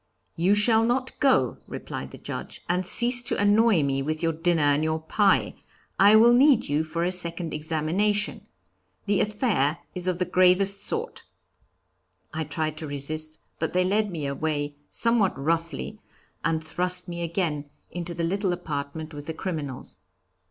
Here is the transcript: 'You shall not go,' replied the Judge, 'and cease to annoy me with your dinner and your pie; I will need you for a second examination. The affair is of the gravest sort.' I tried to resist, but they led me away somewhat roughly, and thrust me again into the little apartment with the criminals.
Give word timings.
'You 0.35 0.55
shall 0.55 0.83
not 0.83 1.11
go,' 1.19 1.59
replied 1.67 2.09
the 2.09 2.17
Judge, 2.17 2.63
'and 2.67 2.87
cease 2.87 3.21
to 3.21 3.37
annoy 3.37 3.83
me 3.83 4.01
with 4.01 4.23
your 4.23 4.33
dinner 4.33 4.63
and 4.63 4.83
your 4.83 4.99
pie; 4.99 5.53
I 5.99 6.15
will 6.15 6.33
need 6.33 6.67
you 6.67 6.83
for 6.83 7.03
a 7.03 7.11
second 7.11 7.53
examination. 7.53 8.47
The 9.05 9.21
affair 9.21 9.77
is 9.93 10.07
of 10.07 10.17
the 10.17 10.25
gravest 10.25 10.81
sort.' 10.83 11.21
I 12.33 12.45
tried 12.45 12.77
to 12.77 12.87
resist, 12.87 13.37
but 13.59 13.73
they 13.73 13.83
led 13.83 14.09
me 14.09 14.25
away 14.25 14.73
somewhat 14.89 15.37
roughly, 15.39 15.99
and 16.43 16.63
thrust 16.63 17.07
me 17.07 17.21
again 17.21 17.69
into 17.91 18.15
the 18.15 18.23
little 18.23 18.53
apartment 18.53 19.13
with 19.13 19.27
the 19.27 19.35
criminals. 19.35 19.99